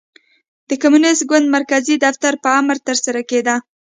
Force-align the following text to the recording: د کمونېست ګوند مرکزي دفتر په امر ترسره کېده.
د 0.69 0.71
کمونېست 0.81 1.23
ګوند 1.29 1.47
مرکزي 1.57 1.95
دفتر 2.05 2.33
په 2.43 2.49
امر 2.59 2.77
ترسره 2.87 3.21
کېده. 3.29 3.55